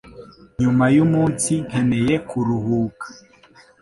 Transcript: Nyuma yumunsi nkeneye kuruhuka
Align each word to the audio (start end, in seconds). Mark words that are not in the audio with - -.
Nyuma 0.61 0.85
yumunsi 0.95 1.51
nkeneye 1.67 2.13
kuruhuka 2.29 3.05